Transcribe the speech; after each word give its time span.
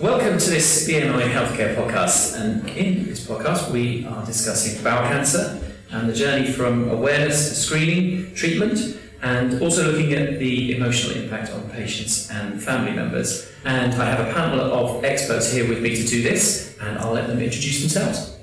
Welcome 0.00 0.38
to 0.38 0.50
this 0.50 0.88
BMI 0.88 1.24
Healthcare 1.32 1.74
podcast. 1.74 2.40
And 2.40 2.68
in 2.68 3.06
this 3.06 3.26
podcast, 3.26 3.72
we 3.72 4.06
are 4.06 4.24
discussing 4.24 4.80
bowel 4.84 5.08
cancer 5.08 5.60
and 5.90 6.08
the 6.08 6.12
journey 6.12 6.46
from 6.52 6.88
awareness 6.88 7.48
to 7.48 7.54
screening, 7.56 8.32
treatment, 8.32 8.78
and 9.22 9.60
also 9.60 9.90
looking 9.90 10.12
at 10.12 10.38
the 10.38 10.76
emotional 10.76 11.16
impact 11.16 11.50
on 11.50 11.68
patients 11.70 12.30
and 12.30 12.62
family 12.62 12.92
members. 12.92 13.50
And 13.64 13.92
I 13.94 14.08
have 14.08 14.24
a 14.24 14.32
panel 14.32 14.60
of 14.60 15.04
experts 15.04 15.50
here 15.50 15.68
with 15.68 15.82
me 15.82 15.96
to 15.96 16.06
do 16.06 16.22
this, 16.22 16.78
and 16.80 16.96
I'll 16.98 17.12
let 17.12 17.26
them 17.26 17.40
introduce 17.40 17.80
themselves. 17.80 18.36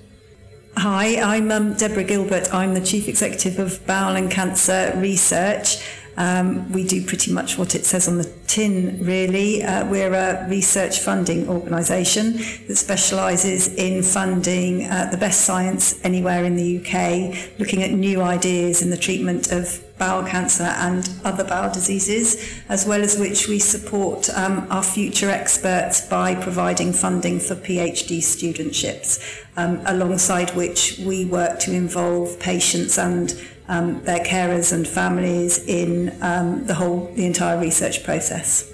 Hi, 0.76 1.22
I'm 1.22 1.52
um, 1.52 1.74
Deborah 1.76 2.04
Gilbert. 2.04 2.54
I'm 2.54 2.74
the 2.74 2.82
Chief 2.82 3.08
Executive 3.08 3.60
of 3.60 3.88
Bowel 3.88 4.18
and 4.18 4.30
Cancer 4.30 4.92
Research. 4.98 5.78
Um, 6.18 6.72
we 6.72 6.88
do 6.88 7.06
pretty 7.06 7.32
much 7.32 7.58
what 7.58 7.76
it 7.76 7.86
says 7.86 8.08
on 8.08 8.18
the 8.18 8.32
tin, 8.48 9.00
really. 9.02 9.64
Uh, 9.64 9.86
we're 9.90 10.14
a 10.14 10.48
research 10.50 11.00
funding 11.00 11.50
organisation 11.50 12.38
that 12.68 12.78
specialises 12.78 13.74
in 13.76 14.02
funding 14.02 14.86
uh, 14.86 15.10
the 15.12 15.18
best 15.18 15.42
science 15.42 16.00
anywhere 16.06 16.46
in 16.46 16.56
the 16.56 16.80
UK, 16.80 17.60
looking 17.60 17.84
at 17.84 17.92
new 17.92 18.22
ideas 18.22 18.82
in 18.82 18.90
the 18.90 18.98
treatment 18.98 19.52
of 19.52 19.82
bowel 19.98 20.26
cancer 20.26 20.64
and 20.64 21.10
other 21.24 21.44
bowel 21.44 21.74
diseases, 21.74 22.62
as 22.70 22.86
well 22.86 23.02
as 23.02 23.18
which 23.18 23.48
we 23.48 23.60
support 23.60 24.30
um, 24.30 24.68
our 24.70 24.84
future 24.84 25.30
experts 25.30 26.02
by 26.08 26.36
providing 26.36 26.92
funding 26.92 27.40
for 27.40 27.56
PhD 27.56 28.20
studentships, 28.20 29.44
um, 29.58 29.82
alongside 29.86 30.54
which 30.56 31.00
we 31.00 31.26
work 31.26 31.60
to 31.60 31.74
involve 31.74 32.40
patients 32.40 32.98
and 32.98 33.34
um, 33.68 34.04
their 34.04 34.20
carers 34.20 34.72
and 34.74 34.88
families 34.88 35.64
in 35.66 36.16
um, 36.22 36.66
the 36.66 36.76
whole, 36.76 37.12
the 37.16 37.26
entire 37.26 37.60
research 37.60 38.04
process. 38.04 38.72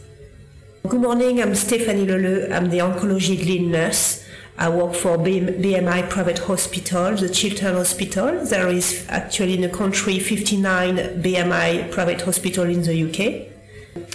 Good 0.87 1.01
morning, 1.01 1.41
I'm 1.41 1.55
Stephanie 1.55 2.05
Leleu. 2.05 2.51
I'm 2.51 2.69
the 2.69 2.79
oncology 2.79 3.37
lead 3.45 3.69
nurse. 3.69 4.25
I 4.57 4.69
work 4.69 4.93
for 4.93 5.17
BMI 5.17 6.09
Private 6.09 6.39
Hospital, 6.39 7.15
the 7.15 7.29
Chiltern 7.29 7.75
Hospital. 7.75 8.45
There 8.45 8.67
is 8.67 9.05
actually 9.09 9.55
in 9.55 9.61
the 9.61 9.69
country 9.69 10.19
59 10.19 10.97
BMI 11.21 11.91
private 11.91 12.21
hospital 12.21 12.65
in 12.65 12.83
the 12.83 13.03
UK. 13.03 13.50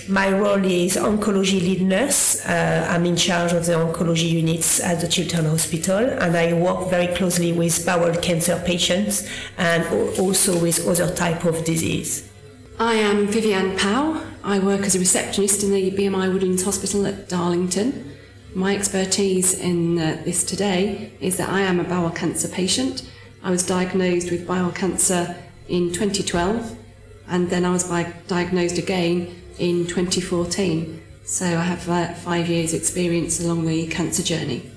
My 0.08 0.30
role 0.30 0.64
is 0.64 0.96
oncology 0.96 1.60
lead 1.60 1.82
nurse. 1.82 2.46
Uh, 2.46 2.86
I'm 2.88 3.04
in 3.06 3.16
charge 3.16 3.52
of 3.52 3.66
the 3.66 3.72
oncology 3.72 4.30
units 4.30 4.78
at 4.78 5.00
the 5.00 5.08
Chiltern 5.08 5.46
Hospital, 5.46 5.98
and 5.98 6.36
I 6.36 6.52
work 6.52 6.90
very 6.90 7.12
closely 7.16 7.50
with 7.52 7.84
bowel 7.84 8.14
cancer 8.14 8.62
patients 8.64 9.28
and 9.58 9.84
also 10.20 10.60
with 10.60 10.86
other 10.86 11.12
type 11.12 11.44
of 11.44 11.64
disease. 11.64 12.30
I 12.78 12.94
am 12.94 13.26
Vivianne 13.26 13.76
Pow. 13.78 14.22
I 14.44 14.60
work 14.60 14.82
as 14.82 14.94
a 14.94 15.00
receptionist 15.00 15.64
in 15.64 15.72
the 15.72 15.90
BMI 15.90 16.32
Woodlands 16.32 16.62
Hospital 16.62 17.04
at 17.06 17.28
Darlington. 17.28 18.16
My 18.54 18.76
expertise 18.76 19.58
in 19.58 19.98
uh, 19.98 20.22
this 20.24 20.44
today 20.44 21.10
is 21.20 21.36
that 21.38 21.48
I 21.48 21.62
am 21.62 21.80
a 21.80 21.84
bowel 21.84 22.10
cancer 22.10 22.48
patient. 22.48 23.02
I 23.42 23.50
was 23.50 23.66
diagnosed 23.66 24.30
with 24.30 24.46
bowel 24.46 24.70
cancer 24.70 25.34
in 25.68 25.92
2012, 25.92 26.78
and 27.26 27.50
then 27.50 27.64
I 27.64 27.72
was 27.72 27.88
diagnosed 28.28 28.78
again 28.78 29.42
in 29.58 29.86
2014. 29.86 31.02
So 31.24 31.46
I 31.46 31.62
have 31.62 31.88
uh, 31.88 32.14
five 32.14 32.48
years' 32.48 32.72
experience 32.72 33.40
along 33.40 33.66
the 33.66 33.86
cancer 33.88 34.22
journey. 34.22 34.70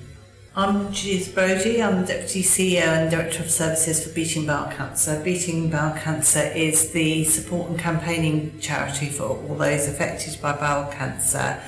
I'm 0.56 0.92
Judith 0.92 1.32
Brodie. 1.32 1.80
I'm 1.80 2.00
the 2.00 2.06
Deputy 2.08 2.42
CEO 2.42 2.82
and 2.82 3.10
Director 3.10 3.44
of 3.44 3.50
Services 3.50 4.04
for 4.04 4.12
Beating 4.12 4.46
Bowel 4.46 4.70
Cancer. 4.72 5.22
Beating 5.22 5.70
Bowel 5.70 5.96
Cancer 5.96 6.40
is 6.40 6.90
the 6.90 7.22
support 7.24 7.70
and 7.70 7.78
campaigning 7.78 8.58
charity 8.58 9.06
for 9.06 9.24
all 9.24 9.54
those 9.54 9.86
affected 9.86 10.40
by 10.42 10.52
bowel 10.56 10.90
cancer. 10.90 11.62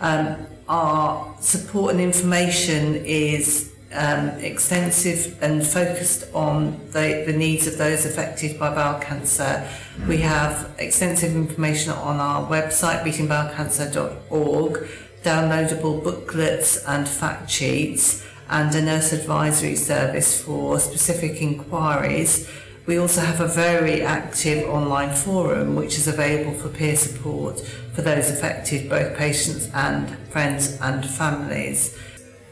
Um, 0.00 0.46
our 0.68 1.36
support 1.40 1.92
and 1.92 2.00
information 2.00 2.96
is 3.04 3.73
um, 3.94 4.28
extensive 4.40 5.40
and 5.42 5.66
focused 5.66 6.24
on 6.34 6.80
the, 6.90 7.24
the 7.26 7.32
needs 7.32 7.66
of 7.66 7.78
those 7.78 8.04
affected 8.04 8.58
by 8.58 8.74
bowel 8.74 9.00
cancer. 9.00 9.68
We 10.08 10.18
have 10.18 10.74
extensive 10.78 11.34
information 11.34 11.92
on 11.92 12.18
our 12.18 12.48
website, 12.48 13.02
beatingbowelcancer.org, 13.04 14.88
downloadable 15.22 16.02
booklets 16.02 16.84
and 16.84 17.08
fact 17.08 17.50
sheets, 17.50 18.26
and 18.50 18.74
a 18.74 18.82
nurse 18.82 19.12
advisory 19.12 19.76
service 19.76 20.42
for 20.42 20.78
specific 20.80 21.40
inquiries. 21.40 22.50
We 22.86 22.98
also 22.98 23.22
have 23.22 23.40
a 23.40 23.48
very 23.48 24.02
active 24.02 24.68
online 24.68 25.14
forum 25.14 25.74
which 25.74 25.96
is 25.96 26.06
available 26.06 26.52
for 26.52 26.68
peer 26.68 26.96
support 26.96 27.60
for 27.94 28.02
those 28.02 28.28
affected, 28.28 28.90
both 28.90 29.16
patients 29.16 29.70
and 29.72 30.18
friends 30.28 30.78
and 30.82 31.08
families. 31.08 31.96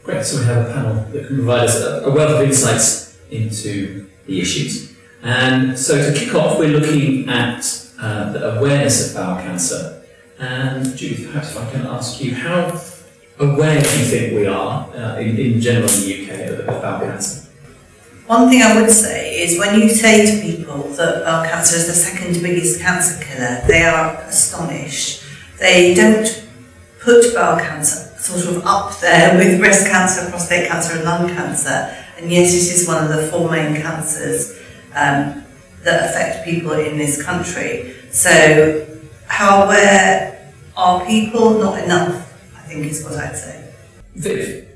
Great, 0.03 0.25
so 0.25 0.37
we 0.37 0.45
have 0.45 0.69
a 0.69 0.73
panel 0.73 0.95
that 0.95 1.27
can 1.27 1.37
provide 1.37 1.63
us 1.63 1.81
a 1.81 2.11
wealth 2.11 2.31
of 2.31 2.41
insights 2.41 3.17
into 3.31 4.05
the 4.25 4.41
issues. 4.41 4.91
And 5.21 5.79
so 5.79 5.95
to 5.95 6.19
kick 6.19 6.35
off, 6.35 6.59
we're 6.59 6.77
looking 6.77 7.29
at 7.29 7.63
uh, 8.01 8.33
the 8.33 8.57
awareness 8.57 9.07
of 9.07 9.15
bowel 9.15 9.41
cancer. 9.41 10.03
And 10.37 10.97
Judith, 10.97 11.27
perhaps 11.27 11.51
if 11.51 11.57
I 11.57 11.71
can 11.71 11.87
ask 11.87 12.21
you, 12.21 12.35
how 12.35 12.77
aware 13.39 13.81
do 13.81 13.87
you 13.97 14.05
think 14.05 14.33
we 14.33 14.45
are 14.45 14.93
uh, 14.93 15.19
in, 15.19 15.37
in 15.37 15.61
general 15.61 15.89
in 15.89 16.01
the 16.01 16.23
UK 16.25 16.49
of, 16.49 16.67
of 16.67 16.81
bowel 16.81 16.99
cancer? 16.99 17.49
One 18.27 18.49
thing 18.49 18.61
I 18.61 18.81
would 18.81 18.91
say 18.91 19.41
is 19.41 19.57
when 19.57 19.79
you 19.79 19.87
say 19.87 20.25
to 20.25 20.41
people 20.45 20.83
that 20.95 21.23
bowel 21.23 21.45
cancer 21.45 21.77
is 21.77 21.87
the 21.87 21.93
second 21.93 22.43
biggest 22.43 22.81
cancer 22.81 23.23
killer, 23.23 23.61
they 23.67 23.83
are 23.85 24.15
astonished. 24.23 25.23
They 25.59 25.93
don't 25.93 26.45
put 26.99 27.33
bowel 27.33 27.57
cancer 27.57 28.12
sort 28.23 28.55
of 28.55 28.65
up 28.65 28.97
there 28.99 29.37
with 29.37 29.59
breast 29.59 29.87
cancer, 29.87 30.29
prostate 30.29 30.67
cancer, 30.67 30.95
and 30.95 31.03
lung 31.03 31.27
cancer. 31.29 31.95
And 32.17 32.31
yet, 32.31 32.45
it 32.45 32.53
is 32.53 32.87
one 32.87 33.03
of 33.03 33.09
the 33.09 33.27
four 33.27 33.49
main 33.49 33.81
cancers 33.81 34.57
um, 34.95 35.43
that 35.83 36.09
affect 36.09 36.45
people 36.45 36.71
in 36.71 36.97
this 36.97 37.21
country. 37.21 37.95
So, 38.11 38.87
how 39.27 39.63
aware 39.63 40.53
are 40.77 41.05
people? 41.05 41.59
Not 41.59 41.83
enough, 41.83 42.33
I 42.55 42.61
think, 42.61 42.85
is 42.85 43.03
what 43.03 43.13
I'd 43.13 43.35
say. 43.35 43.73
Viv, 44.15 44.67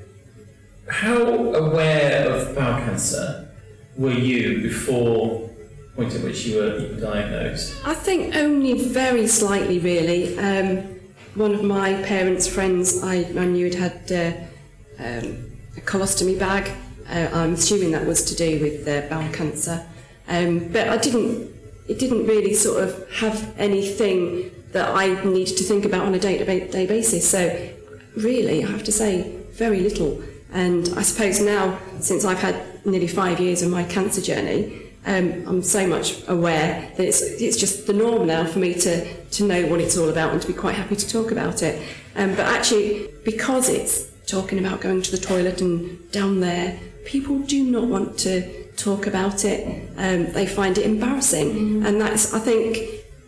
how 0.88 1.22
aware 1.54 2.28
of 2.28 2.54
bowel 2.54 2.80
cancer 2.80 3.48
were 3.96 4.12
you 4.12 4.62
before 4.62 5.48
the 5.68 5.96
point 5.96 6.14
at 6.14 6.22
which 6.22 6.44
you 6.44 6.58
were, 6.58 6.78
you 6.78 6.94
were 6.94 7.00
diagnosed? 7.00 7.74
I 7.84 7.94
think 7.94 8.34
only 8.34 8.88
very 8.88 9.26
slightly, 9.26 9.78
really. 9.78 10.38
Um, 10.38 10.97
one 11.34 11.54
of 11.54 11.62
my 11.62 12.02
parents' 12.02 12.46
friends 12.46 13.02
I, 13.02 13.16
I 13.36 13.44
knew 13.44 13.70
had 13.70 13.74
had 13.74 14.12
uh, 14.12 15.02
um, 15.02 15.52
a 15.76 15.80
colostomy 15.80 16.38
bag. 16.38 16.70
Uh, 17.08 17.28
I'm 17.32 17.54
assuming 17.54 17.92
that 17.92 18.06
was 18.06 18.22
to 18.24 18.34
do 18.34 18.60
with 18.60 18.88
uh, 18.88 19.08
bowel 19.08 19.32
cancer. 19.32 19.86
Um, 20.28 20.68
but 20.68 20.88
I 20.88 20.96
didn't, 20.96 21.50
it 21.88 21.98
didn't 21.98 22.26
really 22.26 22.54
sort 22.54 22.82
of 22.84 23.10
have 23.12 23.54
anything 23.58 24.50
that 24.72 24.88
I 24.94 25.24
needed 25.24 25.56
to 25.56 25.64
think 25.64 25.84
about 25.84 26.04
on 26.04 26.14
a 26.14 26.18
day-to-day 26.18 26.86
basis. 26.86 27.30
So 27.30 27.70
really, 28.16 28.64
I 28.64 28.70
have 28.70 28.84
to 28.84 28.92
say, 28.92 29.34
very 29.52 29.80
little. 29.80 30.22
And 30.52 30.88
I 30.96 31.02
suppose 31.02 31.40
now, 31.40 31.78
since 32.00 32.24
I've 32.24 32.40
had 32.40 32.84
nearly 32.84 33.08
five 33.08 33.40
years 33.40 33.62
of 33.62 33.70
my 33.70 33.84
cancer 33.84 34.20
journey, 34.20 34.87
um, 35.08 35.44
I'm 35.46 35.62
so 35.62 35.86
much 35.86 36.22
aware 36.28 36.92
that 36.96 37.06
it's, 37.06 37.22
it's 37.22 37.56
just 37.56 37.86
the 37.86 37.94
norm 37.94 38.26
now 38.26 38.44
for 38.44 38.58
me 38.58 38.74
to, 38.74 39.22
to 39.30 39.44
know 39.44 39.66
what 39.66 39.80
it's 39.80 39.96
all 39.96 40.10
about 40.10 40.32
and 40.32 40.42
to 40.42 40.46
be 40.46 40.52
quite 40.52 40.74
happy 40.74 40.96
to 40.96 41.08
talk 41.08 41.32
about 41.32 41.62
it. 41.62 41.82
Um, 42.14 42.34
but 42.34 42.46
actually, 42.46 43.08
because 43.24 43.70
it's 43.70 44.10
talking 44.26 44.58
about 44.58 44.82
going 44.82 45.00
to 45.00 45.10
the 45.10 45.16
toilet 45.16 45.62
and 45.62 46.12
down 46.12 46.40
there, 46.40 46.78
people 47.06 47.38
do 47.38 47.64
not 47.64 47.84
want 47.84 48.18
to 48.18 48.68
talk 48.76 49.06
about 49.06 49.46
it. 49.46 49.88
Um, 49.96 50.30
they 50.32 50.46
find 50.46 50.76
it 50.76 50.84
embarrassing. 50.84 51.54
Mm. 51.54 51.86
And 51.86 52.00
that's, 52.02 52.34
I 52.34 52.38
think, 52.40 52.78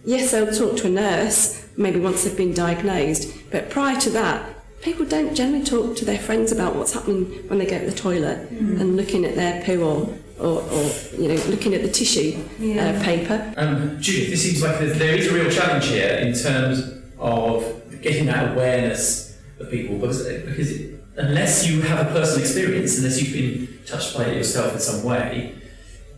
yes, 0.05 0.33
they'll 0.33 0.53
talk 0.53 0.77
to 0.79 0.87
a 0.89 0.91
nurse, 0.91 1.67
maybe 1.79 1.99
once 1.99 2.25
they've 2.25 2.37
been 2.37 2.53
diagnosed, 2.53 3.33
but 3.51 3.71
prior 3.71 3.99
to 4.01 4.11
that, 4.11 4.55
people 4.83 5.07
don't 5.07 5.35
generally 5.35 5.65
talk 5.65 5.97
to 5.97 6.05
their 6.05 6.19
friends 6.19 6.53
about 6.53 6.77
what's 6.77 6.93
happening 6.93 7.25
when 7.49 7.59
they 7.59 7.67
go 7.67 7.79
to 7.79 7.87
the 7.87 7.97
toilet 7.97 8.53
mm. 8.53 8.79
and 8.81 8.97
looking 8.99 9.25
at 9.25 9.35
their 9.35 9.63
poo 9.65 9.83
or 9.83 10.19
or, 10.41 10.63
or 10.63 10.91
you 11.19 11.29
know, 11.29 11.43
looking 11.49 11.75
at 11.75 11.83
the 11.83 11.91
tissue 11.91 12.39
uh, 12.39 12.65
yeah. 12.65 12.91
uh, 12.91 13.05
paper. 13.05 13.55
Um, 13.57 14.01
Judith, 14.01 14.31
this 14.31 14.43
seems 14.43 14.63
like 14.63 14.79
there 14.79 15.15
is 15.15 15.29
a 15.29 15.35
real 15.35 15.51
challenge 15.51 15.87
here 15.87 16.17
in 16.17 16.35
terms 16.35 16.83
of 17.19 17.83
getting 18.01 18.27
that 18.27 18.53
awareness 18.53 19.39
of 19.59 19.71
people 19.71 19.99
because, 19.99 20.27
because 20.27 20.71
it, 20.73 21.05
unless 21.17 21.67
you 21.69 21.83
have 21.83 22.07
a 22.07 22.11
personal 22.11 22.41
experience, 22.41 22.99
unless 22.99 23.21
you've 23.21 23.33
been 23.33 23.79
touched 23.87 24.17
by 24.17 24.25
it 24.25 24.37
yourself 24.37 24.73
in 24.73 24.81
some 24.81 25.05
way, 25.05 25.55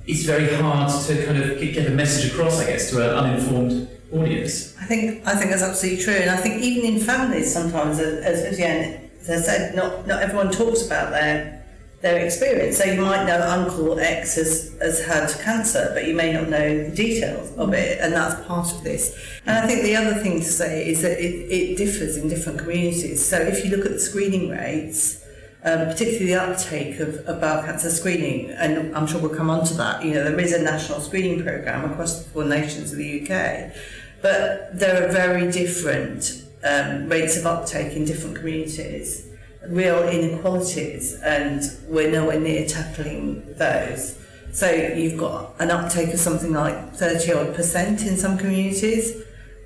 it's 0.06 0.24
very 0.24 0.54
hard 0.54 0.90
to 1.06 1.24
kind 1.24 1.38
of 1.38 1.60
get 1.60 1.86
a 1.86 1.90
message 1.90 2.32
across, 2.32 2.60
I 2.60 2.66
guess, 2.66 2.90
to 2.90 3.02
an 3.02 3.24
uninformed 3.24 3.88
audience. 4.12 4.76
I 4.80 4.84
think 4.84 5.26
I 5.26 5.36
think 5.36 5.50
that's 5.50 5.62
absolutely 5.62 6.02
true, 6.02 6.14
and 6.14 6.30
I 6.30 6.36
think 6.36 6.62
even 6.62 6.94
in 6.94 7.00
families 7.00 7.52
sometimes, 7.52 7.98
as, 7.98 8.24
as 8.24 8.58
Vivianne 8.58 9.10
has 9.26 9.46
said, 9.46 9.74
not 9.74 10.06
not 10.06 10.22
everyone 10.22 10.50
talks 10.50 10.84
about 10.84 11.10
their 11.10 11.61
their 12.02 12.24
experience. 12.24 12.78
So 12.78 12.84
you 12.84 13.00
might 13.00 13.24
know 13.26 13.40
Uncle 13.40 13.98
X 13.98 14.34
has, 14.34 14.76
has 14.80 15.04
had 15.06 15.30
cancer, 15.40 15.90
but 15.94 16.06
you 16.06 16.14
may 16.14 16.32
not 16.32 16.48
know 16.48 16.88
the 16.88 16.94
details 16.94 17.56
of 17.56 17.72
it, 17.72 18.00
and 18.00 18.12
that's 18.12 18.44
part 18.46 18.70
of 18.72 18.82
this. 18.82 19.16
And 19.46 19.56
I 19.56 19.66
think 19.66 19.82
the 19.82 19.94
other 19.96 20.14
thing 20.14 20.40
to 20.40 20.44
say 20.44 20.88
is 20.88 21.02
that 21.02 21.12
it, 21.12 21.34
it 21.50 21.78
differs 21.78 22.16
in 22.16 22.28
different 22.28 22.58
communities. 22.58 23.24
So 23.24 23.38
if 23.38 23.64
you 23.64 23.70
look 23.70 23.86
at 23.86 23.92
the 23.92 24.00
screening 24.00 24.50
rates, 24.50 25.24
um, 25.64 25.86
particularly 25.86 26.26
the 26.26 26.42
uptake 26.42 26.98
of, 26.98 27.14
of 27.26 27.40
bowel 27.40 27.62
cancer 27.62 27.88
screening, 27.88 28.50
and 28.50 28.94
I'm 28.96 29.06
sure 29.06 29.20
we'll 29.20 29.36
come 29.36 29.48
on 29.48 29.64
to 29.66 29.74
that, 29.74 30.04
you 30.04 30.12
know, 30.14 30.24
there 30.24 30.40
is 30.40 30.52
a 30.52 30.60
national 30.60 31.00
screening 31.00 31.44
programme 31.44 31.88
across 31.88 32.24
the 32.24 32.30
four 32.30 32.44
nations 32.44 32.90
of 32.90 32.98
the 32.98 33.22
UK, 33.22 33.72
but 34.20 34.76
there 34.76 35.04
are 35.04 35.12
very 35.12 35.52
different 35.52 36.42
um, 36.64 37.08
rates 37.08 37.36
of 37.36 37.46
uptake 37.46 37.96
in 37.96 38.04
different 38.04 38.36
communities, 38.36 39.28
real 39.68 40.08
inequalities, 40.08 41.14
and 41.22 41.62
we're 41.88 42.10
nowhere 42.10 42.40
near 42.40 42.66
tackling 42.66 43.54
those. 43.56 44.18
So 44.52 44.70
you've 44.70 45.18
got 45.18 45.54
an 45.58 45.70
uptake 45.70 46.12
of 46.12 46.20
something 46.20 46.52
like 46.52 46.94
30 46.94 47.32
odd 47.32 47.54
percent 47.54 48.02
in 48.02 48.16
some 48.16 48.36
communities, 48.38 49.16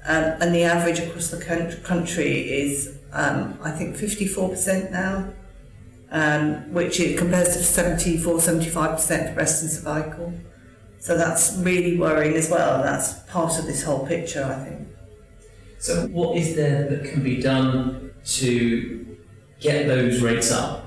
um, 0.07 0.25
and 0.41 0.55
the 0.55 0.63
average 0.63 1.01
across 1.01 1.29
the 1.31 1.43
country 1.83 2.51
is, 2.51 2.99
um, 3.13 3.59
I 3.63 3.71
think, 3.73 3.97
54% 3.97 4.93
now 4.93 5.33
um, 6.11 6.73
which 6.73 7.01
it 7.01 7.19
compares 7.19 7.49
to 7.57 7.63
74, 7.63 8.39
75% 8.39 9.29
for 9.29 9.35
breast 9.35 9.63
and 9.63 9.71
cervical. 9.71 10.33
So 10.99 11.17
that's 11.17 11.57
really 11.59 11.99
worrying 11.99 12.37
as 12.37 12.51
well. 12.51 12.83
That's 12.83 13.15
part 13.31 13.59
of 13.59 13.67
this 13.67 13.83
whole 13.83 14.07
picture, 14.07 14.45
I 14.45 14.65
think. 14.65 14.89
So, 15.79 16.07
what 16.09 16.37
is 16.37 16.57
there 16.57 16.89
that 16.89 17.05
can 17.11 17.23
be 17.23 17.41
done 17.41 18.13
to 18.25 19.16
get 19.61 19.87
those 19.87 20.23
rates 20.23 20.51
up? 20.51 20.85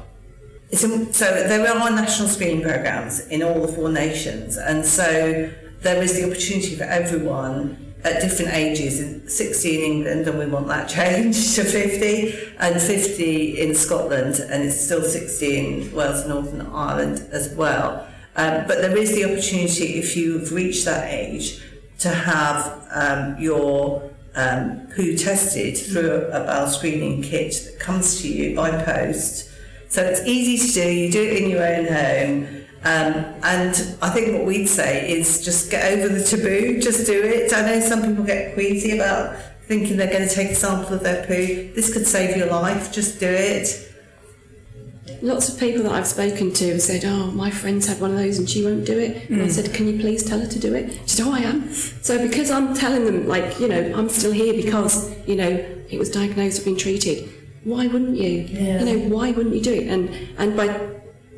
so, 0.71 0.87
there 0.87 1.67
are 1.67 1.89
national 1.89 2.27
screening 2.27 2.61
programs 2.61 3.21
in 3.27 3.41
all 3.41 3.61
the 3.61 3.67
four 3.67 3.89
nations, 3.89 4.57
and 4.57 4.85
so 4.85 5.51
there 5.81 6.01
is 6.01 6.15
the 6.15 6.25
opportunity 6.25 6.75
for 6.75 6.83
everyone 6.83 7.89
at 8.03 8.21
different 8.21 8.53
ages, 8.53 9.35
60 9.35 9.75
in 9.75 9.91
England, 9.91 10.27
and 10.27 10.39
we 10.39 10.45
want 10.45 10.67
that 10.67 10.87
changed 10.89 11.55
to 11.55 11.63
50, 11.63 12.55
and 12.59 12.81
50 12.81 13.59
in 13.59 13.75
Scotland, 13.75 14.39
and 14.39 14.63
it's 14.63 14.79
still 14.79 15.03
60 15.03 15.57
in 15.57 15.93
Wales 15.93 16.21
and 16.21 16.29
Northern 16.29 16.61
Ireland 16.67 17.27
as 17.31 17.53
well. 17.55 18.07
Um, 18.35 18.65
but 18.67 18.81
there 18.81 18.95
is 18.95 19.13
the 19.15 19.25
opportunity, 19.25 19.95
if 19.95 20.15
you've 20.15 20.51
reached 20.53 20.85
that 20.85 21.11
age, 21.11 21.61
to 21.99 22.09
have 22.09 22.87
um, 22.91 23.41
your 23.41 24.09
um, 24.39 24.87
tested 25.17 25.77
through 25.77 26.29
a 26.31 26.39
bowel 26.45 26.67
screening 26.67 27.21
kit 27.21 27.53
that 27.65 27.79
comes 27.79 28.21
to 28.21 28.27
you 28.27 28.55
by 28.55 28.71
post. 28.83 29.49
So 29.89 30.03
it's 30.03 30.21
easy 30.25 30.67
to 30.67 30.73
do, 30.73 30.91
you 30.91 31.11
do 31.11 31.21
it 31.23 31.43
in 31.43 31.49
your 31.49 31.65
own 31.65 31.85
home. 31.87 32.65
Um, 32.83 33.25
and 33.43 33.97
I 34.01 34.09
think 34.11 34.33
what 34.33 34.45
we'd 34.45 34.67
say 34.67 35.11
is 35.11 35.43
just 35.43 35.69
get 35.69 35.91
over 35.91 36.07
the 36.07 36.23
taboo, 36.23 36.79
just 36.79 37.05
do 37.05 37.21
it. 37.21 37.53
I 37.53 37.61
know 37.61 37.79
some 37.81 38.01
people 38.01 38.23
get 38.23 38.53
queasy 38.53 38.97
about 38.97 39.35
thinking 39.63 39.97
they're 39.97 40.11
going 40.11 40.27
to 40.27 40.33
take 40.33 40.51
a 40.51 40.55
sample 40.55 40.95
of 40.95 41.03
their 41.03 41.25
poo. 41.25 41.73
This 41.73 41.91
could 41.91 42.07
save 42.07 42.37
your 42.37 42.47
life, 42.47 42.91
just 42.91 43.19
do 43.19 43.27
it. 43.27 43.88
Lots 45.21 45.49
of 45.49 45.59
people 45.59 45.83
that 45.83 45.91
I've 45.91 46.07
spoken 46.07 46.53
to 46.53 46.71
have 46.71 46.81
said, 46.81 47.03
Oh, 47.05 47.31
my 47.31 47.51
friend's 47.51 47.87
had 47.87 47.99
one 47.99 48.11
of 48.11 48.17
those 48.17 48.37
and 48.37 48.49
she 48.49 48.63
won't 48.63 48.85
do 48.85 48.97
it. 48.97 49.27
Mm. 49.27 49.29
And 49.31 49.41
I 49.43 49.47
said, 49.47 49.73
Can 49.73 49.87
you 49.87 49.99
please 49.99 50.23
tell 50.23 50.39
her 50.39 50.47
to 50.47 50.59
do 50.59 50.73
it? 50.73 50.93
She 51.05 51.17
said, 51.17 51.27
Oh, 51.27 51.33
I 51.33 51.39
am. 51.39 51.71
So 51.73 52.25
because 52.27 52.51
I'm 52.51 52.73
telling 52.73 53.05
them, 53.05 53.27
like, 53.27 53.59
you 53.59 53.67
know, 53.67 53.93
I'm 53.95 54.09
still 54.09 54.31
here 54.31 54.53
because, 54.53 55.13
you 55.27 55.35
know, 55.35 55.49
it 55.89 55.97
was 55.97 56.09
diagnosed, 56.09 56.59
I've 56.59 56.65
been 56.65 56.77
treated, 56.77 57.29
why 57.63 57.87
wouldn't 57.87 58.17
you? 58.17 58.29
Yeah. 58.29 58.83
You 58.83 58.85
know, 58.85 59.15
why 59.15 59.31
wouldn't 59.31 59.55
you 59.55 59.61
do 59.61 59.73
it? 59.73 59.87
And 59.87 60.09
and 60.37 60.55
by 60.55 60.67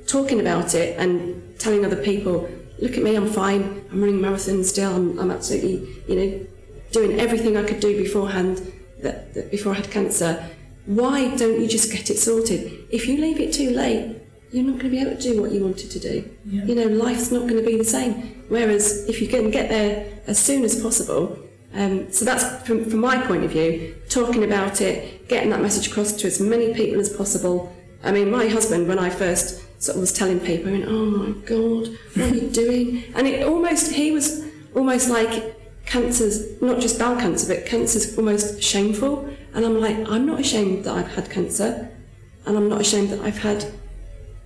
talking 0.08 0.40
about 0.40 0.76
it 0.76 0.98
and 1.00 1.60
telling 1.60 1.86
other 1.86 2.02
people, 2.04 2.50
look 2.80 2.98
at 2.98 3.04
me, 3.04 3.16
I'm 3.16 3.30
fine, 3.30 3.86
I'm 3.92 4.02
running 4.02 4.20
marathons 4.20 4.66
still, 4.66 4.94
I'm, 4.94 5.20
I'm 5.20 5.32
absolutely, 5.32 5.88
you 6.08 6.16
know, 6.16 6.46
doing 6.92 7.20
everything 7.20 7.56
I 7.58 7.64
could 7.64 7.80
do 7.80 7.98
beforehand 7.98 8.62
that, 9.02 9.34
that 9.34 9.52
before 9.52 9.74
I 9.74 9.76
had 9.76 9.90
cancer. 9.90 10.50
Why 10.86 11.36
don't 11.36 11.62
you 11.62 11.68
just 11.68 11.92
get 11.92 12.10
it 12.10 12.18
sorted? 12.18 12.86
If 12.90 13.08
you 13.08 13.18
leave 13.18 13.40
it 13.40 13.54
too 13.54 13.70
late, 13.72 14.18
you're 14.52 14.66
not 14.66 14.80
going 14.80 14.86
to 14.86 14.90
be 14.90 15.00
able 15.00 15.16
to 15.16 15.22
do 15.22 15.42
what 15.42 15.52
you 15.52 15.64
wanted 15.64 15.92
to 15.92 16.00
do. 16.00 16.30
Yeah. 16.46 16.66
You 16.66 16.76
know, 16.76 16.88
life's 16.88 17.32
not 17.32 17.42
going 17.42 17.58
to 17.58 17.66
be 17.66 17.78
the 17.78 17.86
same. 17.86 18.44
Whereas 18.50 19.08
if 19.08 19.22
you 19.22 19.28
can 19.28 19.50
get 19.50 19.70
there 19.70 20.12
as 20.28 20.38
soon 20.38 20.64
as 20.64 20.82
possible, 20.82 21.40
um, 21.74 22.12
so 22.12 22.26
that's 22.26 22.68
from, 22.68 22.90
from 22.90 23.00
my 23.00 23.26
point 23.26 23.44
of 23.44 23.52
view, 23.52 23.96
talking 24.10 24.44
about 24.44 24.82
it, 24.82 25.30
getting 25.30 25.50
that 25.52 25.62
message 25.62 25.88
across 25.88 26.12
to 26.14 26.28
as 26.28 26.42
many 26.42 26.74
people 26.74 27.00
as 27.00 27.16
possible. 27.16 27.74
I 28.04 28.12
mean, 28.12 28.30
my 28.30 28.48
husband, 28.48 28.88
when 28.88 29.00
I 29.00 29.10
first 29.10 29.62
sort 29.82 29.96
of 29.96 30.02
was 30.02 30.12
telling 30.12 30.40
people, 30.40 30.70
I 30.70 30.72
went, 30.74 30.86
oh 30.88 31.06
my 31.06 31.32
God, 31.46 31.98
what 32.16 32.32
are 32.32 32.36
you 32.36 32.50
doing? 32.52 33.04
And 33.16 33.26
it 33.26 33.48
almost, 33.48 33.94
he 33.94 34.12
was 34.12 34.44
almost 34.76 35.10
like 35.10 35.56
cancer's, 35.86 36.62
not 36.62 36.82
just 36.82 37.00
bowel 37.00 37.16
cancer, 37.20 37.54
but 37.54 37.66
cancer's 37.66 38.18
almost 38.18 38.62
shameful. 38.62 39.30
And 39.54 39.66
I'm 39.66 39.80
like, 39.80 39.98
I'm 40.10 40.26
not 40.26 40.40
ashamed 40.40 40.86
that 40.86 40.96
I've 40.96 41.14
had 41.16 41.30
cancer, 41.30 41.90
and 42.46 42.58
I'm 42.58 42.70
not 42.70 42.82
ashamed 42.82 43.10
that 43.10 43.22
I've 43.22 43.40
had 43.40 43.66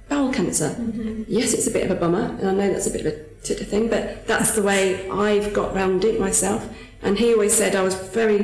bowel 0.09 0.33
cancer. 0.33 0.69
Mm-hmm. 0.69 1.23
Yes, 1.27 1.53
it's 1.53 1.67
a 1.67 1.71
bit 1.71 1.89
of 1.89 1.91
a 1.91 1.99
bummer, 1.99 2.35
and 2.39 2.47
I 2.49 2.53
know 2.53 2.71
that's 2.71 2.87
a 2.87 2.91
bit 2.91 3.05
of 3.05 3.13
a 3.13 3.23
titter 3.43 3.63
thing, 3.63 3.89
but 3.89 4.25
that's 4.27 4.51
the 4.51 4.63
way 4.63 5.09
I've 5.09 5.53
got 5.53 5.75
round 5.75 6.03
it 6.03 6.19
myself. 6.19 6.67
And 7.01 7.17
he 7.17 7.33
always 7.33 7.55
said 7.55 7.75
I 7.75 7.83
was 7.83 7.95
very 7.95 8.39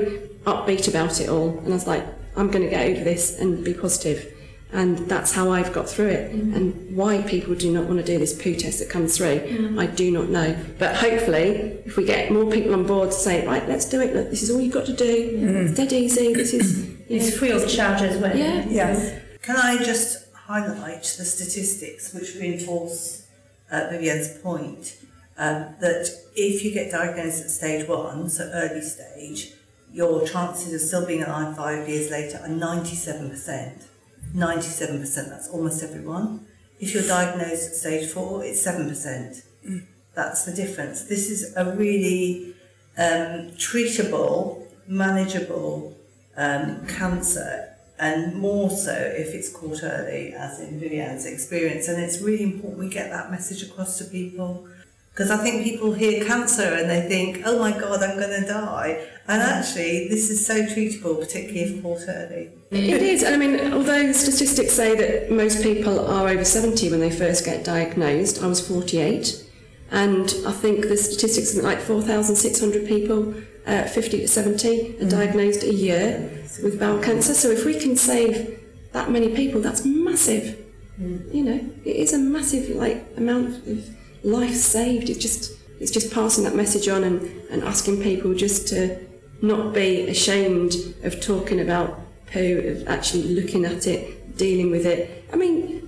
upbeat 0.45 0.87
about 0.87 1.19
it 1.19 1.29
all, 1.29 1.57
and 1.59 1.69
I 1.69 1.71
was 1.71 1.87
like, 1.87 2.05
I'm 2.35 2.49
going 2.49 2.63
to 2.63 2.69
get 2.69 2.89
over 2.89 3.03
this 3.03 3.39
and 3.39 3.63
be 3.63 3.73
positive 3.73 4.33
and 4.73 4.97
that's 5.09 5.33
how 5.33 5.51
I've 5.51 5.73
got 5.73 5.89
through 5.89 6.07
it. 6.07 6.33
Mm. 6.33 6.55
And 6.55 6.95
why 6.95 7.21
people 7.23 7.55
do 7.55 7.71
not 7.71 7.85
want 7.85 7.99
to 7.99 8.05
do 8.05 8.17
this 8.17 8.33
poo 8.41 8.55
test 8.55 8.79
that 8.79 8.89
comes 8.89 9.17
through, 9.17 9.39
mm. 9.39 9.79
I 9.79 9.85
do 9.85 10.11
not 10.11 10.29
know. 10.29 10.57
But 10.79 10.95
hopefully, 10.95 11.81
if 11.85 11.97
we 11.97 12.05
get 12.05 12.31
more 12.31 12.49
people 12.49 12.73
on 12.73 12.85
board 12.85 13.09
to 13.11 13.15
say, 13.15 13.45
right, 13.45 13.67
let's 13.67 13.89
do 13.89 13.99
it. 14.01 14.15
Look, 14.15 14.29
this 14.29 14.43
is 14.43 14.49
all 14.49 14.61
you've 14.61 14.73
got 14.73 14.85
to 14.85 14.95
do. 14.95 15.39
Mm. 15.39 15.69
It's 15.69 15.77
dead 15.77 15.91
easy. 15.91 16.33
This 16.33 16.53
is 16.53 16.89
it's 17.09 17.37
free 17.37 17.51
of 17.51 17.67
charge 17.67 18.01
as 18.01 18.17
well. 18.21 18.35
Yeah. 18.35 18.65
Yes. 18.69 19.21
Can 19.41 19.57
I 19.57 19.77
just 19.77 20.25
highlight 20.33 21.03
the 21.03 21.25
statistics 21.25 22.13
which 22.13 22.35
reinforce 22.35 23.27
uh, 23.71 23.89
Vivianne's 23.91 24.37
point 24.39 24.97
um, 25.37 25.75
that 25.79 26.09
if 26.35 26.63
you 26.63 26.73
get 26.73 26.91
diagnosed 26.91 27.43
at 27.43 27.49
stage 27.49 27.87
one, 27.87 28.29
so 28.29 28.49
early 28.53 28.81
stage, 28.81 29.53
your 29.91 30.25
chances 30.25 30.73
of 30.73 30.81
still 30.81 31.05
being 31.05 31.23
alive 31.23 31.57
five 31.57 31.89
years 31.89 32.09
later 32.09 32.39
are 32.41 32.47
ninety 32.47 32.95
seven 32.95 33.29
percent. 33.29 33.87
97%, 34.35 35.29
that's 35.29 35.49
almost 35.49 35.83
everyone. 35.83 36.45
If 36.79 36.93
you're 36.93 37.07
diagnosed 37.07 37.69
at 37.69 37.75
stage 37.75 38.09
four, 38.09 38.43
it's 38.43 38.65
7%. 38.65 39.43
Mm. 39.67 39.85
That's 40.13 40.45
the 40.45 40.53
difference. 40.53 41.03
This 41.03 41.29
is 41.29 41.55
a 41.55 41.75
really 41.75 42.53
um, 42.97 43.51
treatable, 43.57 44.65
manageable 44.87 45.97
um, 46.35 46.85
cancer, 46.87 47.67
and 47.99 48.35
more 48.35 48.69
so 48.69 48.93
if 48.93 49.33
it's 49.35 49.49
caught 49.49 49.83
early, 49.83 50.33
as 50.33 50.59
in 50.59 50.79
Vivianne's 50.79 51.25
experience. 51.25 51.87
And 51.87 52.01
it's 52.01 52.19
really 52.19 52.43
important 52.43 52.79
we 52.79 52.89
get 52.89 53.11
that 53.11 53.29
message 53.29 53.61
across 53.63 53.99
to 53.99 54.05
people 54.05 54.67
because 55.13 55.29
I 55.29 55.37
think 55.37 55.63
people 55.63 55.93
hear 55.93 56.25
cancer 56.25 56.63
and 56.63 56.89
they 56.89 57.01
think, 57.01 57.43
oh 57.45 57.59
my 57.59 57.71
God, 57.71 58.01
I'm 58.01 58.17
going 58.17 58.41
to 58.41 58.47
die. 58.47 59.07
And 59.27 59.41
actually, 59.41 60.07
this 60.07 60.29
is 60.29 60.45
so 60.45 60.63
treatable, 60.63 61.19
particularly 61.19 61.61
if 61.61 61.83
caught 61.83 62.03
early. 62.07 62.51
It 62.71 63.01
is. 63.01 63.21
And 63.21 63.35
I 63.35 63.37
mean, 63.37 63.73
although 63.73 64.11
statistics 64.13 64.71
say 64.71 64.95
that 64.95 65.29
most 65.29 65.61
people 65.61 65.99
are 66.07 66.29
over 66.29 66.45
70 66.45 66.89
when 66.91 67.01
they 67.01 67.11
first 67.11 67.43
get 67.43 67.65
diagnosed, 67.65 68.41
I 68.41 68.47
was 68.47 68.65
48. 68.65 69.45
And 69.91 70.33
I 70.47 70.53
think 70.53 70.87
the 70.87 70.95
statistics 70.95 71.57
are 71.57 71.61
like 71.61 71.79
4,600 71.79 72.87
people, 72.87 73.33
uh, 73.67 73.83
50 73.83 74.19
to 74.21 74.27
70, 74.29 74.79
are 74.79 74.93
mm. 74.93 75.09
diagnosed 75.09 75.63
a 75.63 75.73
year 75.73 76.45
with 76.63 76.79
bowel 76.79 77.03
cancer. 77.03 77.33
So 77.33 77.49
if 77.49 77.65
we 77.65 77.77
can 77.77 77.97
save 77.97 78.57
that 78.93 79.11
many 79.11 79.35
people, 79.35 79.59
that's 79.59 79.83
massive. 79.83 80.57
Mm. 80.97 81.33
You 81.33 81.43
know, 81.43 81.69
it 81.83 81.95
is 81.97 82.13
a 82.13 82.17
massive 82.17 82.69
like 82.77 83.05
amount 83.17 83.67
of 83.67 84.00
life 84.23 84.55
saved. 84.55 85.09
It's 85.09 85.19
just 85.19 85.57
it's 85.79 85.91
just 85.91 86.13
passing 86.13 86.43
that 86.43 86.55
message 86.55 86.87
on 86.87 87.03
and, 87.03 87.21
and 87.49 87.63
asking 87.63 88.03
people 88.03 88.35
just 88.35 88.67
to 88.67 88.99
not 89.41 89.73
be 89.73 90.07
ashamed 90.07 90.75
of 91.03 91.19
talking 91.19 91.59
about 91.59 91.99
poo, 92.31 92.59
of 92.67 92.87
actually 92.87 93.23
looking 93.23 93.65
at 93.65 93.87
it, 93.87 94.37
dealing 94.37 94.69
with 94.69 94.85
it. 94.85 95.25
I 95.33 95.35
mean, 95.35 95.81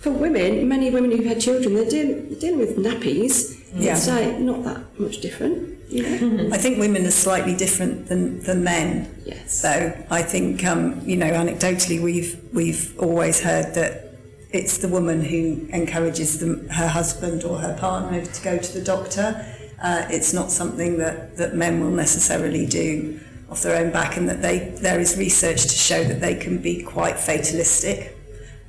for 0.00 0.10
women, 0.10 0.68
many 0.68 0.90
women 0.90 1.10
who've 1.10 1.26
had 1.26 1.40
children, 1.40 1.74
they're 1.74 1.90
dealing, 1.90 2.38
dealing 2.38 2.58
with 2.60 2.76
nappies. 2.76 3.58
Yeah. 3.74 3.96
It's 3.96 4.08
like 4.08 4.38
not 4.38 4.64
that 4.64 5.00
much 5.00 5.20
different. 5.20 5.78
You 5.90 6.02
know? 6.02 6.54
I 6.54 6.58
think 6.58 6.78
women 6.78 7.04
are 7.04 7.10
slightly 7.10 7.56
different 7.56 8.06
than, 8.06 8.40
than 8.44 8.62
men. 8.62 9.12
Yes. 9.26 9.60
So 9.60 10.06
I 10.10 10.22
think 10.22 10.64
um, 10.64 11.00
you 11.04 11.16
know, 11.16 11.30
anecdotally, 11.30 12.00
we've 12.00 12.40
we've 12.52 12.96
always 12.98 13.40
heard 13.40 13.74
that 13.74 14.09
it's 14.52 14.78
the 14.78 14.88
woman 14.88 15.22
who 15.24 15.66
encourages 15.72 16.40
her 16.70 16.88
husband 16.88 17.44
or 17.44 17.58
her 17.58 17.76
partner 17.78 18.24
to 18.24 18.42
go 18.42 18.58
to 18.58 18.72
the 18.72 18.82
doctor. 18.84 19.46
Uh, 19.82 20.06
it's 20.10 20.32
not 20.32 20.50
something 20.50 20.98
that, 20.98 21.36
that 21.36 21.54
men 21.54 21.80
will 21.80 21.90
necessarily 21.90 22.66
do 22.66 23.20
off 23.50 23.62
their 23.62 23.76
own 23.84 23.90
back, 23.92 24.16
and 24.16 24.28
that 24.28 24.42
they 24.42 24.58
there 24.80 25.00
is 25.00 25.16
research 25.16 25.62
to 25.62 25.68
show 25.74 26.04
that 26.04 26.20
they 26.20 26.34
can 26.36 26.58
be 26.58 26.82
quite 26.82 27.18
fatalistic. 27.18 28.16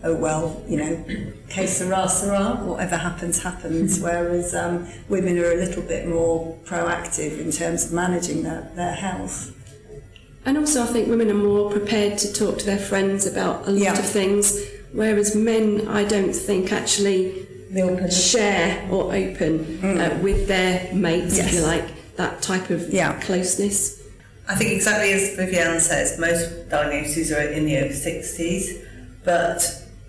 oh 0.04 0.16
well, 0.16 0.64
you 0.68 0.78
know, 0.78 1.06
que 1.50 1.68
sera, 1.68 2.10
sera, 2.10 2.56
whatever 2.64 2.98
happens, 2.98 3.44
happens. 3.44 4.00
Whereas 4.00 4.56
um, 4.56 4.88
women 5.10 5.38
are 5.38 5.52
a 5.52 5.56
little 5.58 5.84
bit 5.84 6.08
more 6.08 6.58
proactive 6.66 7.40
in 7.40 7.52
terms 7.52 7.86
of 7.86 7.94
managing 7.94 8.42
their, 8.44 8.72
their 8.76 8.94
health. 8.96 9.56
And 10.46 10.58
also, 10.58 10.82
I 10.82 10.88
think 10.88 11.08
women 11.08 11.30
are 11.30 11.36
more 11.36 11.70
prepared 11.70 12.18
to 12.20 12.34
talk 12.34 12.58
to 12.60 12.66
their 12.66 12.80
friends 12.80 13.28
about 13.28 13.68
a 13.68 13.72
lot 13.72 13.80
Yeah. 13.80 14.00
of 14.00 14.06
things, 14.06 14.58
whereas 14.94 15.36
men, 15.36 15.88
I 15.88 16.04
don't 16.04 16.34
think, 16.34 16.72
actually 16.72 17.46
They 17.72 17.82
open 17.82 18.06
up. 18.06 18.12
share 18.12 18.88
or 18.92 19.14
open 19.16 19.80
uh, 19.84 20.20
with 20.22 20.48
their 20.48 20.94
mates, 20.94 21.38
if 21.38 21.54
you 21.54 21.62
like, 21.62 21.86
that 22.18 22.42
type 22.42 22.70
of 22.70 22.90
Yeah. 22.94 23.20
closeness. 23.22 24.00
I 24.48 24.56
think 24.56 24.72
exactly 24.74 25.14
as 25.14 25.38
Vivianne 25.38 25.80
says, 25.80 26.20
most 26.20 26.70
diagnoses 26.70 27.32
are 27.32 27.42
in 27.42 27.66
the 27.66 27.78
over 27.78 27.94
60s, 27.94 28.82
but 29.24 29.60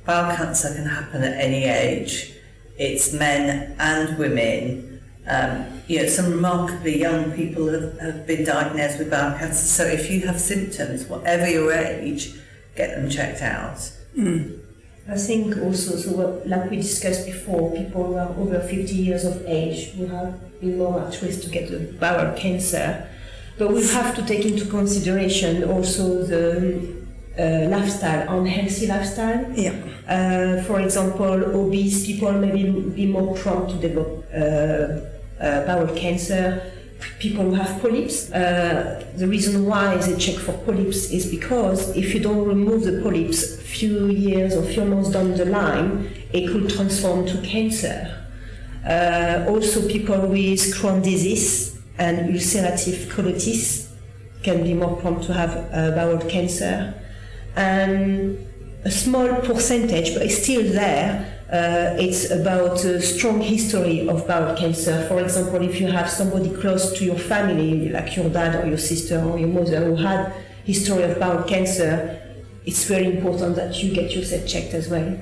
bowel 0.05 0.35
cancer 0.35 0.75
can 0.75 0.87
happen 0.87 1.23
at 1.23 1.39
any 1.41 1.65
age. 1.67 2.33
It's 2.79 3.13
men 3.13 3.77
and 3.79 4.19
women. 4.19 5.01
Um, 5.29 5.67
you 5.87 6.03
know, 6.03 6.09
some 6.09 6.33
remarkably 6.33 6.99
young 6.99 7.31
people 7.33 7.69
have, 7.69 7.97
have 8.01 8.27
been 8.27 8.45
diagnosed 8.45 8.99
with 8.99 9.11
bowel 9.11 9.39
cancer. 9.39 9.65
So 9.65 9.85
if 9.87 10.11
you 10.11 10.27
have 10.27 10.41
symptoms, 10.41 11.05
whatever 11.07 11.49
your 11.49 11.73
age, 11.73 12.35
get 12.75 12.97
them 12.97 13.09
checked 13.09 13.43
out. 13.43 13.79
I 15.09 15.17
think 15.17 15.57
also, 15.59 15.97
so 15.97 16.13
what, 16.13 16.47
like 16.47 16.71
we 16.71 16.77
discussed 16.77 17.27
before, 17.27 17.75
people 17.75 18.07
who 18.07 18.15
are 18.15 18.29
over 18.39 18.61
50 18.61 18.95
years 18.95 19.25
of 19.25 19.45
age 19.47 19.93
will 19.97 20.09
have 20.09 20.61
been 20.61 20.79
more 20.79 21.01
at 21.01 21.21
risk 21.21 21.43
to 21.43 21.51
get 21.51 21.71
the 21.71 21.93
bowel 21.99 22.37
cancer. 22.37 23.09
But 23.59 23.73
we 23.73 23.87
have 23.89 24.15
to 24.15 24.25
take 24.25 24.45
into 24.45 24.65
consideration 24.67 25.65
also 25.65 26.23
the 26.23 27.03
uh, 27.39 27.69
lifestyle, 27.69 28.39
unhealthy 28.39 28.87
lifestyle. 28.87 29.51
Yeah. 29.55 29.75
Uh, 30.09 30.63
for 30.63 30.81
example, 30.81 31.45
obese 31.61 32.07
people 32.07 32.33
may 32.33 32.53
be, 32.53 32.71
be 32.71 33.07
more 33.07 33.35
prone 33.37 33.69
to 33.69 33.75
develop 33.77 34.25
uh, 34.33 35.43
uh, 35.43 35.67
bowel 35.67 35.95
cancer. 35.97 36.72
People 37.19 37.45
who 37.45 37.55
have 37.55 37.81
polyps. 37.81 38.31
Uh, 38.33 39.05
the 39.17 39.27
reason 39.27 39.67
why 39.67 39.97
they 39.97 40.17
check 40.17 40.37
for 40.37 40.53
polyps 40.65 41.11
is 41.11 41.27
because 41.31 41.97
if 41.97 42.15
you 42.15 42.21
don't 42.21 42.47
remove 42.47 42.85
the 42.85 43.01
polyps, 43.03 43.61
few 43.61 44.07
years 44.09 44.55
or 44.55 44.63
few 44.63 44.85
months 44.85 45.11
down 45.11 45.33
the 45.33 45.45
line, 45.45 46.11
it 46.33 46.49
could 46.51 46.69
transform 46.69 47.27
to 47.27 47.41
cancer. 47.43 48.19
Uh, 48.87 49.45
also, 49.49 49.89
people 49.89 50.27
with 50.27 50.61
Crohn's 50.75 51.05
disease 51.05 51.81
and 51.99 52.35
ulcerative 52.35 53.07
colitis 53.13 53.89
can 54.43 54.63
be 54.63 54.75
more 54.75 54.97
prone 54.97 55.21
to 55.23 55.33
have 55.33 55.57
uh, 55.73 55.91
bowel 55.95 56.19
cancer. 56.29 56.95
And 57.55 58.39
a 58.85 58.91
small 58.91 59.29
percentage, 59.43 60.15
but 60.15 60.23
it's 60.23 60.43
still 60.43 60.73
there. 60.73 61.42
Uh, 61.53 61.95
it's 61.99 62.31
about 62.31 62.83
a 62.83 62.99
strong 63.03 63.39
history 63.39 64.09
of 64.09 64.27
bowel 64.27 64.57
cancer. 64.57 65.07
For 65.07 65.21
example, 65.21 65.61
if 65.61 65.79
you 65.79 65.87
have 65.89 66.09
somebody 66.09 66.49
close 66.49 66.99
to 66.99 67.05
your 67.05 67.19
family, 67.19 67.91
like 67.91 68.17
your 68.17 68.31
dad 68.31 68.65
or 68.65 68.67
your 68.67 68.79
sister 68.79 69.23
or 69.23 69.39
your 69.39 69.49
mother, 69.49 69.85
who 69.85 69.97
had 69.97 70.33
history 70.65 71.03
of 71.03 71.21
bowel 71.21 71.43
cancer, 71.43 72.19
it's 72.65 72.85
very 72.85 73.05
important 73.05 73.57
that 73.57 73.83
you 73.83 73.93
get 73.93 74.13
yourself 74.13 74.47
checked 74.47 74.73
as 74.73 74.89
well. 74.89 75.19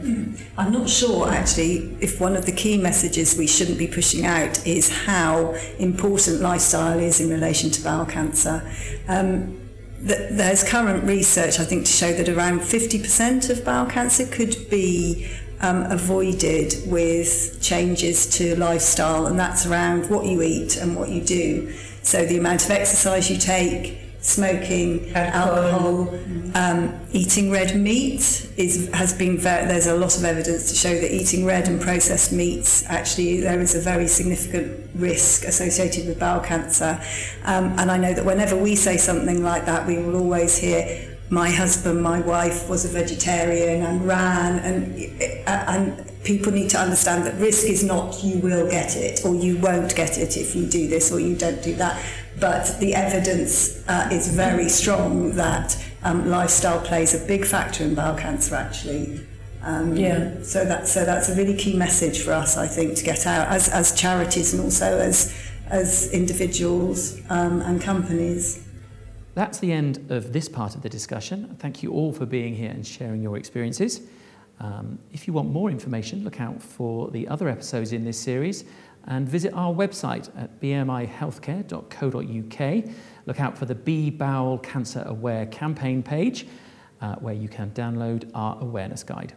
I'm 0.57 0.73
not 0.73 0.89
sure 0.89 1.29
actually 1.29 1.97
if 2.01 2.21
one 2.21 2.37
of 2.37 2.47
the 2.47 2.53
key 2.53 2.77
messages 2.77 3.37
we 3.37 3.47
shouldn't 3.47 3.79
be 3.79 3.87
pushing 3.87 4.27
out 4.27 4.65
is 4.67 5.05
how 5.07 5.55
important 5.79 6.43
lifestyle 6.43 6.99
is 6.99 7.21
in 7.21 7.31
relation 7.31 7.71
to 7.71 7.83
bowel 7.83 8.05
cancer. 8.05 8.63
Um, 9.09 9.59
th- 10.07 10.31
there's 10.33 10.63
current 10.63 11.05
research, 11.05 11.59
I 11.59 11.65
think, 11.65 11.87
to 11.87 11.93
show 11.93 12.13
that 12.13 12.29
around 12.29 12.61
50% 12.61 13.51
of 13.51 13.65
bowel 13.65 13.87
cancer 13.87 14.27
could 14.27 14.69
be 14.69 15.29
um, 15.61 15.83
avoided 15.91 16.75
with 16.87 17.61
changes 17.61 18.27
to 18.39 18.57
lifestyle, 18.57 19.27
and 19.27 19.39
that's 19.39 19.67
around 19.67 20.09
what 20.11 20.25
you 20.25 20.43
eat 20.43 20.77
and 20.77 20.97
what 20.97 21.09
you 21.09 21.23
do. 21.23 21.73
So 22.03 22.25
the 22.25 22.39
amount 22.39 22.65
of 22.65 22.71
exercise 22.71 23.31
you 23.31 23.37
take, 23.37 23.99
smoking, 24.21 25.15
Alcohol. 25.15 26.15
alcohol, 26.15 26.21
um, 26.55 27.01
eating 27.13 27.51
red 27.51 27.77
meat 27.77 28.51
is 28.57 28.91
has 28.93 29.13
been 29.17 29.39
very, 29.39 29.67
there's 29.67 29.87
a 29.87 29.97
lot 29.97 30.17
of 30.17 30.25
evidence 30.25 30.71
to 30.71 30.77
show 30.77 30.95
that 30.95 31.15
eating 31.15 31.45
red 31.45 31.69
and 31.69 31.81
processed 31.81 32.33
meats 32.33 32.85
actually 32.87 33.41
there 33.41 33.61
is 33.61 33.75
a 33.75 33.81
very 33.81 34.07
significant 34.07 34.91
risk 34.95 35.45
associated 35.45 36.07
with 36.07 36.19
bowel 36.19 36.41
cancer 36.41 37.01
um, 37.45 37.79
and 37.79 37.91
I 37.91 37.97
know 37.97 38.13
that 38.13 38.25
whenever 38.25 38.57
we 38.57 38.77
say 38.77 38.99
something 38.99 39.43
like 39.43 39.65
that 39.67 39.87
we 39.87 39.99
will 39.99 40.17
always 40.17 40.59
hear 40.59 41.19
my 41.31 41.49
husband 41.49 42.03
my 42.03 42.21
wife 42.21 42.69
was 42.69 42.85
a 42.85 42.89
vegetarian 42.89 43.85
and 43.85 44.07
ran 44.07 44.59
and 44.59 45.13
and 45.47 46.25
people 46.25 46.53
need 46.53 46.69
to 46.69 46.79
understand 46.79 47.25
that 47.25 47.35
risk 47.37 47.67
is 47.67 47.83
not 47.83 48.23
you 48.23 48.39
will 48.41 48.69
get 48.71 48.97
it 48.97 49.25
or 49.25 49.35
you 49.35 49.57
won't 49.59 49.95
get 49.95 50.19
it 50.19 50.37
if 50.37 50.55
you 50.55 50.67
do 50.67 50.89
this 50.89 51.11
or 51.13 51.21
you 51.21 51.37
don't 51.37 51.63
do 51.63 51.75
that 51.75 52.03
but 52.41 52.79
the 52.81 52.95
evidence 52.95 53.87
uh, 53.89 54.09
is 54.11 54.29
very 54.29 54.69
strong 54.69 55.33
that 55.33 55.77
um, 56.03 56.29
lifestyle 56.29 56.81
plays 56.81 57.15
a 57.15 57.27
big 57.27 57.45
factor 57.45 57.85
in 57.85 57.95
bowel 57.95 58.17
cancer 58.17 58.55
actually. 58.55 59.21
Um, 59.63 59.95
Yeah. 59.95 60.43
So 60.43 60.65
that's 60.65 60.91
so 60.91 61.05
that's 61.05 61.29
a 61.29 61.37
really 61.37 61.55
key 61.55 61.77
message 61.77 62.23
for 62.23 62.33
us, 62.33 62.57
I 62.57 62.67
think, 62.67 62.97
to 62.97 63.05
get 63.05 63.27
out 63.27 63.49
as, 63.49 63.69
as 63.69 63.95
charities 63.95 64.55
and 64.55 64.63
also 64.63 64.99
as 64.99 65.35
as 65.69 66.11
individuals 66.13 67.21
um, 67.29 67.61
and 67.61 67.81
companies. 67.81 68.65
That's 69.41 69.59
the 69.59 69.73
end 69.73 70.11
of 70.11 70.35
this 70.35 70.51
part 70.51 70.75
of 70.75 70.83
the 70.83 70.91
discussion. 70.91 71.57
Thank 71.59 71.83
you 71.83 71.93
all 71.93 72.13
for 72.13 72.27
being 72.27 72.55
here 72.55 72.69
and 72.69 72.87
sharing 72.87 73.23
your 73.23 73.39
experiences. 73.39 74.03
Um, 74.59 74.99
if 75.15 75.27
you 75.27 75.33
want 75.33 75.49
more 75.49 75.71
information, 75.71 76.25
look 76.25 76.43
out 76.43 76.63
for 76.63 77.11
the 77.11 77.27
other 77.27 77.49
episodes 77.49 77.95
in 77.95 78.05
this 78.05 78.21
series 78.21 78.67
and 79.07 79.27
visit 79.27 79.55
our 79.55 79.73
website 79.73 80.29
at 80.37 80.61
bmihealthcare.co.uk. 80.61 82.95
Look 83.25 83.41
out 83.41 83.57
for 83.57 83.65
the 83.65 83.75
Be 83.75 84.11
Bowel 84.11 84.59
Cancer 84.59 85.05
Aware 85.07 85.47
campaign 85.47 86.03
page 86.03 86.47
uh, 87.01 87.15
where 87.15 87.33
you 87.33 87.49
can 87.49 87.71
download 87.71 88.31
our 88.35 88.61
awareness 88.61 89.03
guide. 89.03 89.33